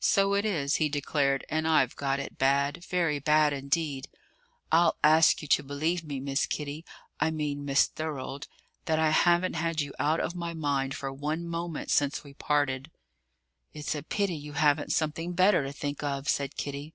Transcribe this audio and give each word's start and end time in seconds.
"So 0.00 0.34
it 0.34 0.44
is," 0.44 0.78
he 0.82 0.88
declared, 0.88 1.46
"and 1.48 1.68
I've 1.68 1.94
got 1.94 2.18
it 2.18 2.36
bad 2.36 2.84
very 2.84 3.20
bad 3.20 3.52
indeed. 3.52 4.08
I'll 4.72 4.96
ask 5.04 5.40
you 5.40 5.46
to 5.46 5.62
believe 5.62 6.02
me, 6.02 6.18
Miss 6.18 6.46
Kitty 6.46 6.84
I 7.20 7.30
mean 7.30 7.64
Miss 7.64 7.86
Thorold 7.86 8.48
that 8.86 8.98
I 8.98 9.10
haven't 9.10 9.54
had 9.54 9.80
you 9.80 9.94
out 10.00 10.18
of 10.18 10.34
my 10.34 10.52
mind 10.52 10.96
for 10.96 11.12
one 11.12 11.46
moment 11.46 11.92
since 11.92 12.24
we 12.24 12.34
parted." 12.34 12.90
"It's 13.72 13.94
a 13.94 14.02
pity 14.02 14.34
you 14.34 14.54
haven't 14.54 14.90
something 14.92 15.34
better 15.34 15.62
to 15.62 15.72
think 15.72 16.02
of," 16.02 16.28
said 16.28 16.56
Kitty. 16.56 16.92